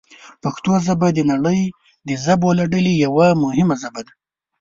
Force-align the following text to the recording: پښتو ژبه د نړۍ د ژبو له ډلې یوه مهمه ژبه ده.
پښتو 0.43 0.71
ژبه 0.85 1.07
د 1.13 1.19
نړۍ 1.31 1.61
د 2.07 2.09
ژبو 2.23 2.49
له 2.59 2.65
ډلې 2.73 2.93
یوه 3.05 3.27
مهمه 3.43 3.75
ژبه 3.81 4.01
ده. 4.07 4.13